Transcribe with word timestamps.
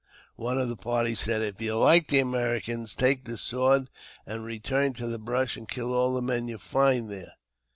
One 0.37 0.57
of 0.57 0.67
our 0.67 0.75
party 0.75 1.13
said," 1.13 1.43
If 1.43 1.61
you 1.61 1.77
like 1.77 2.07
the 2.07 2.17
Americans, 2.21 2.95
take 2.95 3.25
this 3.25 3.43
sword, 3.43 3.87
and 4.25 4.43
return 4.43 4.93
to 4.93 5.05
the 5.05 5.19
brush, 5.19 5.57
and 5.57 5.69
kill 5.69 5.93
all 5.93 6.15
the 6.15 6.23
men 6.23 6.47
you 6.47 6.57
find 6.57 7.07
there." 7.07 7.33